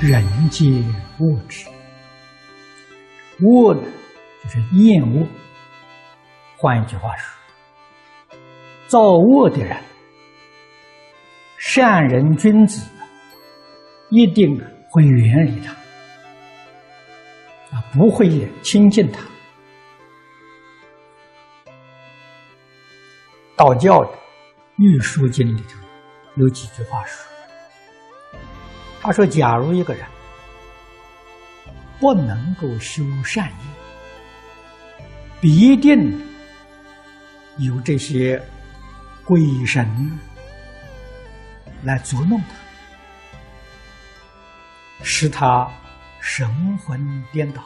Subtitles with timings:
[0.00, 0.82] 人皆
[1.18, 1.66] 恶之。
[3.40, 3.82] 恶呢，
[4.44, 5.26] 就是厌恶。
[6.56, 8.38] 换一句话说，
[8.86, 9.76] 造恶的人，
[11.56, 12.88] 善人君子
[14.10, 15.72] 一定会远离他，
[17.76, 19.20] 啊，不会也亲近他。
[23.56, 24.10] 道教的
[24.76, 25.78] 《玉书经》里头
[26.36, 27.24] 有几句话说
[29.00, 30.04] ：“他说，假如一个人
[32.00, 33.54] 不能够修善业，
[35.40, 36.20] 必定
[37.58, 38.42] 有这些
[39.24, 40.18] 鬼神
[41.84, 42.54] 来捉弄他，
[45.04, 45.70] 使他
[46.20, 47.62] 神魂颠倒，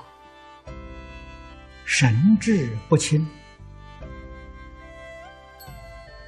[1.84, 3.26] 神志不清。”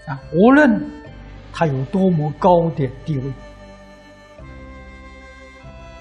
[0.07, 0.91] 啊，无论
[1.53, 3.33] 他有多么高的地位，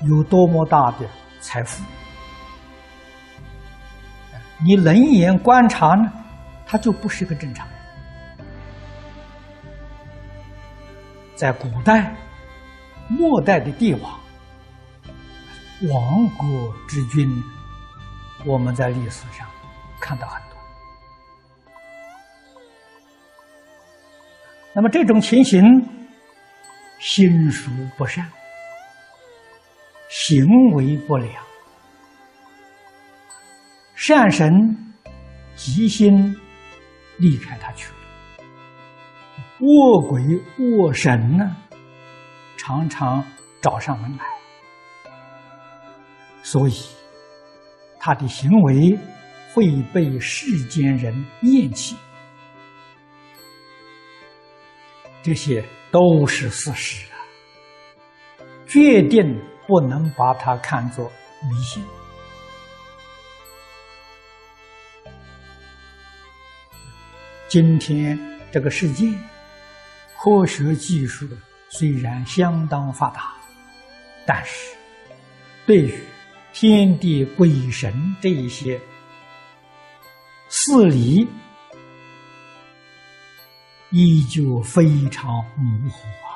[0.06, 1.08] 有多么大的
[1.40, 1.84] 财富，
[4.66, 6.12] 你冷眼观察呢，
[6.66, 7.78] 他就不是个正常人。
[11.36, 12.16] 在古代、
[13.10, 14.20] 末代的帝王、
[15.90, 17.28] 亡国之君，
[18.46, 19.48] 我们在历史上
[20.00, 20.58] 看到很多。
[24.76, 25.62] 那么这种情形，
[27.00, 28.26] 心术不善，
[30.26, 31.30] 行为不良，
[33.94, 34.50] 善神
[35.54, 36.34] 吉心
[37.18, 38.46] 离开他去了，
[39.60, 40.22] 恶鬼
[40.58, 41.58] 恶神呢，
[42.56, 43.22] 常常
[43.60, 44.24] 找上门来，
[46.42, 46.74] 所以
[48.00, 48.98] 他的行为
[49.54, 51.98] 会被世间人厌弃。
[55.22, 57.20] 这些都是事实啊，
[58.66, 59.38] 决定
[59.68, 61.84] 不能把它看作迷信。
[67.48, 68.18] 今天
[68.52, 69.08] 这个世界，
[70.20, 71.28] 科学技术
[71.70, 73.34] 虽然相当发达，
[74.26, 74.76] 但是
[75.66, 76.04] 对于
[76.52, 78.80] 天地鬼神这一些
[80.50, 81.28] 事理。
[83.96, 86.33] 依旧非常模糊啊！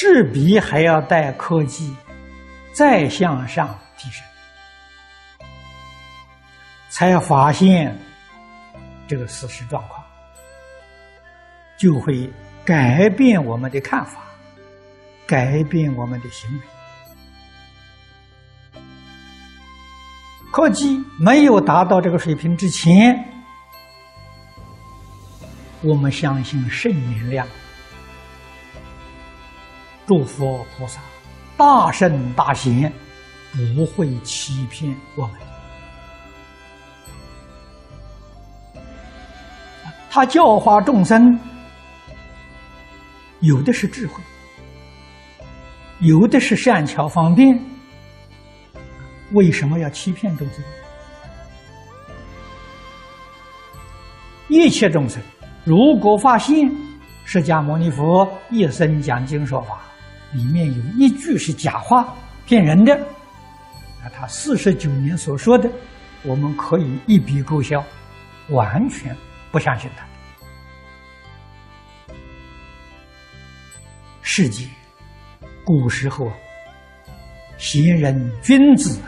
[0.00, 1.92] 势必还要带科技
[2.72, 4.24] 再向上提升，
[6.88, 7.98] 才发现
[9.08, 10.00] 这个事实状况，
[11.76, 12.32] 就会
[12.64, 14.20] 改变我们的看法，
[15.26, 16.60] 改变我们的行为。
[20.52, 23.18] 科技没有达到这个水平之前。
[25.82, 27.44] 我们相信圣言量，
[30.08, 31.02] 诸佛菩萨、
[31.54, 32.90] 大圣大贤
[33.76, 35.36] 不会欺骗我们。
[40.10, 41.38] 他教化众生，
[43.40, 44.14] 有的是智慧，
[46.00, 47.62] 有的是善巧方便。
[49.32, 50.64] 为什么要欺骗众生？
[54.48, 55.22] 一切众生。
[55.64, 56.66] 如果发现
[57.26, 59.82] 释迦牟尼佛一生讲经说法
[60.32, 62.14] 里面有一句是假话、
[62.46, 62.98] 骗人的，
[64.02, 65.70] 那他四十九年所说的，
[66.22, 67.82] 我们可以一笔勾销，
[68.50, 69.16] 完全
[69.50, 70.06] 不相信他。
[74.22, 74.68] 世界
[75.64, 76.34] 古时候啊，
[77.56, 79.00] 贤人君子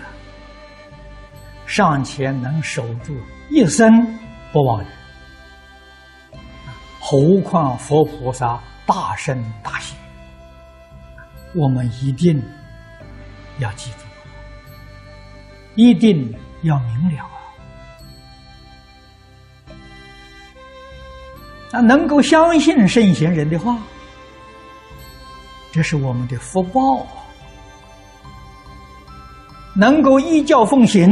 [1.67, 3.15] 尚且能守住
[3.51, 3.91] 一生
[4.53, 4.89] 不忘人。
[6.99, 9.97] 何况佛菩萨大圣大贤，
[11.55, 12.43] 我们一定
[13.59, 13.99] 要记住，
[15.75, 17.31] 一定要明了啊！
[21.73, 23.79] 那能够相信圣贤人的话，
[25.73, 27.07] 这是我们的福报；
[29.75, 31.09] 能够依教奉行，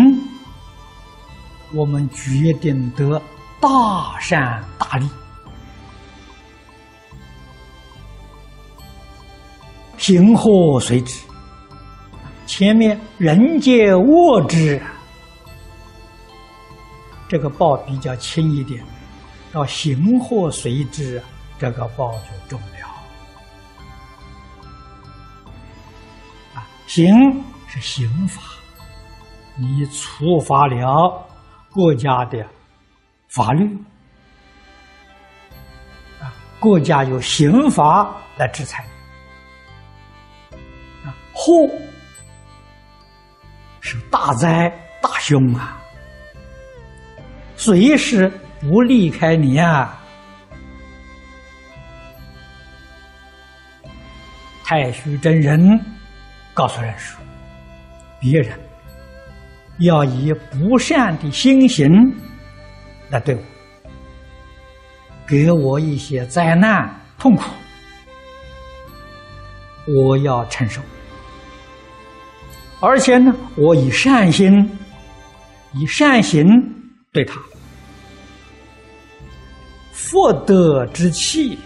[1.72, 3.20] 我们决定得
[3.60, 5.08] 大善大利。
[10.08, 11.20] 行祸随之，
[12.46, 14.80] 前面人皆恶之，
[17.28, 18.82] 这个报比较轻一点，
[19.52, 21.22] 到行祸随之，
[21.58, 22.88] 这个报就重了。
[26.54, 27.14] 啊，刑
[27.66, 28.40] 是刑法，
[29.56, 31.22] 你触发了
[31.70, 32.42] 国家的
[33.28, 33.76] 法律，
[36.18, 38.82] 啊，国家有刑法来制裁。
[41.40, 41.68] 祸
[43.80, 44.68] 是大灾
[45.00, 45.80] 大凶啊，
[47.56, 48.28] 随时
[48.60, 50.02] 不离开你啊！
[54.64, 55.80] 太虚真人
[56.52, 57.20] 告诉人说
[58.18, 58.58] ：“别人
[59.78, 61.88] 要以不善的心行
[63.10, 63.40] 来对我，
[65.24, 67.44] 给我一些灾难痛苦，
[69.86, 70.82] 我要承受。”
[72.80, 74.70] 而且呢，我以善心、
[75.74, 76.46] 以善行
[77.12, 77.40] 对他，
[79.92, 81.58] 福德之气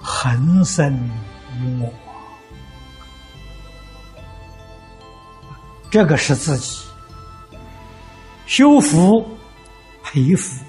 [0.00, 0.94] 恒生
[1.60, 1.92] 于我。
[5.90, 6.78] 这个是自己
[8.46, 9.28] 修福、
[10.04, 10.64] 培福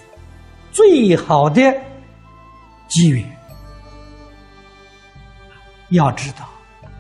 [0.72, 1.62] 最好的
[2.88, 3.24] 机缘。
[5.90, 6.50] 要知道。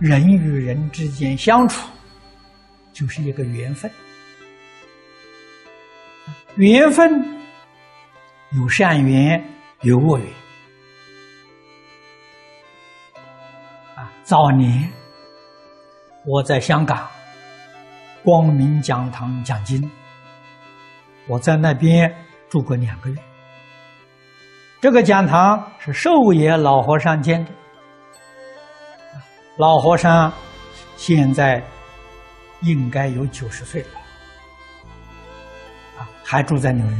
[0.05, 1.89] 人与人之间相处，
[2.91, 3.89] 就是一个缘分。
[6.55, 7.09] 缘分
[8.51, 9.41] 有善缘，
[9.79, 10.27] 有恶缘。
[13.95, 14.91] 啊，早年
[16.25, 17.07] 我在香港
[18.25, 19.89] 光明讲堂讲经，
[21.29, 22.13] 我在那边
[22.49, 23.15] 住过两个月。
[24.81, 27.51] 这个讲堂是寿爷老和尚建的。
[29.55, 30.33] 老和尚
[30.97, 31.63] 现在
[32.61, 33.99] 应该有九十岁了，
[35.99, 36.97] 啊，还住在纽约。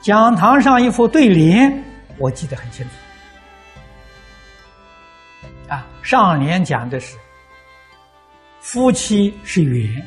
[0.00, 1.84] 讲堂上一副对联，
[2.18, 2.92] 我记得很清楚。
[5.68, 7.18] 啊，上联讲的是
[8.62, 10.06] “夫妻是缘，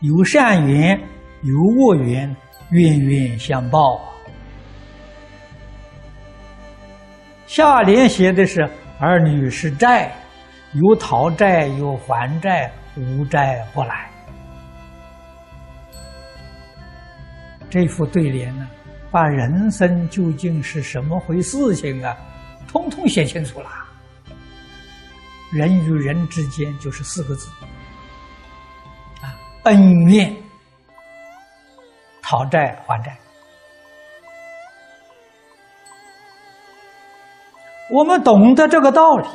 [0.00, 1.00] 有善缘，
[1.42, 2.34] 有恶缘，
[2.72, 4.10] 冤冤相报啊。”
[7.50, 8.62] 下联写的是
[9.00, 10.14] 儿女是债，
[10.74, 14.08] 有讨债有还债，无债不来。
[17.68, 18.68] 这副对联呢，
[19.10, 22.16] 把人生究竟是什么回事情啊，
[22.68, 23.68] 通通写清楚了。
[25.50, 27.50] 人与人之间就是四个字：
[29.20, 30.32] 啊，恩怨，
[32.22, 33.18] 讨债还债。
[37.90, 39.26] 我们懂得这个道理，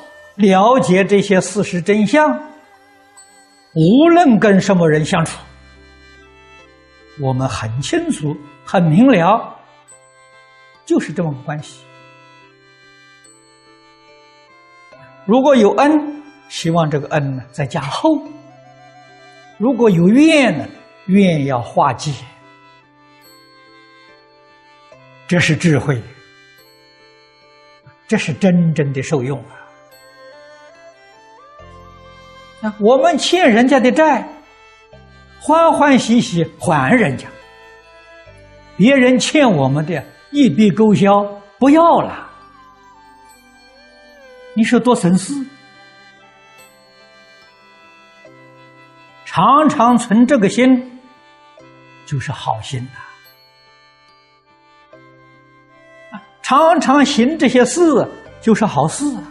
[0.48, 2.32] 了解这些事实真相，
[3.74, 5.38] 无论跟什么人相处，
[7.22, 8.36] 我们很清楚、
[8.66, 9.58] 很明了，
[10.86, 11.82] 就是这么个关系。
[15.26, 18.18] 如果有恩，希望这个恩呢再加厚；
[19.58, 20.66] 如果有怨呢，
[21.08, 22.14] 怨要化解。
[25.28, 26.02] 这是智慧。
[28.08, 29.66] 这是真正的受用啊！
[32.62, 34.28] 啊，我们欠人家的债，
[35.40, 37.28] 欢欢喜喜还人家；
[38.78, 41.24] 别人欠我们的，一笔勾销，
[41.60, 42.30] 不要了。
[44.56, 45.34] 你说多省事？
[49.26, 51.00] 常常存这个心，
[52.06, 53.05] 就是好心呐。
[56.48, 58.08] 常常行这些事，
[58.40, 59.24] 就是好事啊。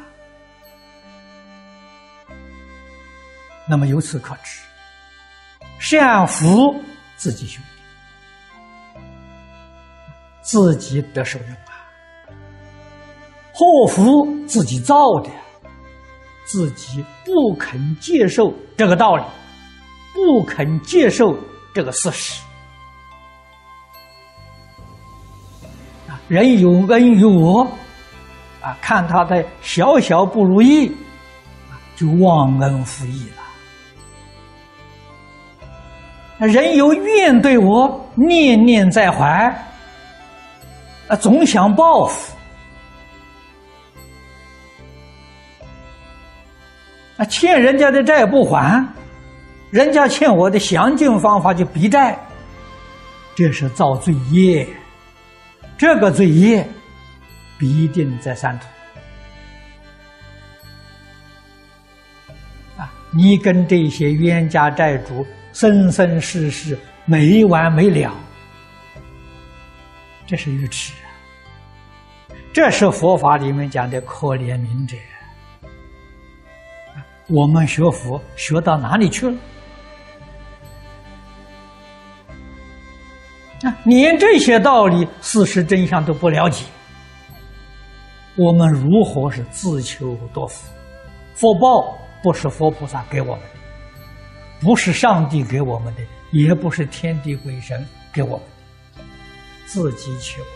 [3.68, 4.60] 那么由此可知，
[5.78, 6.74] 善福
[7.14, 7.60] 自己修，
[10.42, 12.34] 自己得受用啊；
[13.52, 15.30] 祸福自己造的，
[16.44, 19.22] 自己不肯接受这个道理，
[20.12, 21.38] 不肯接受
[21.72, 22.42] 这个事实。
[26.34, 27.62] 人有恩于我，
[28.60, 30.90] 啊，看他的小小不如意，
[31.94, 33.28] 就忘恩负义
[36.40, 36.48] 了。
[36.48, 39.24] 人有怨对我，念念在怀，
[41.06, 42.34] 啊，总想报复，
[47.16, 48.84] 啊，欠人家的债不还，
[49.70, 52.18] 人家欠我的，想尽方法就逼债，
[53.36, 54.66] 这是造罪业。
[55.76, 56.66] 这个罪业
[57.58, 58.66] 必定在三途
[62.80, 62.92] 啊！
[63.12, 68.14] 你跟这些冤家债主生生世世没完没了，
[70.26, 71.10] 这是愚痴啊！
[72.52, 74.96] 这是佛法里面讲的可怜悯者。
[77.28, 79.36] 我们学佛学到哪里去了？
[83.84, 86.64] 连这些道理、事实真相都不了解，
[88.34, 90.66] 我们如何是自求多福？
[91.34, 96.00] 福报不是佛菩萨给我们的，不是上帝给我们的，
[96.30, 99.04] 也不是天地鬼神给我们，
[99.66, 100.48] 自己求的。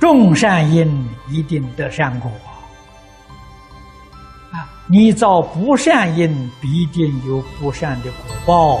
[0.00, 2.30] 种善因一定得善果
[4.50, 4.66] 啊！
[4.88, 8.80] 你造不善因，必定有不善的果报。